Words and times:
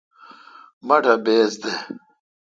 مٹھ 0.87 1.07
ا 1.13 1.15
بِس 1.23 1.51
دہ۔ 1.61 1.71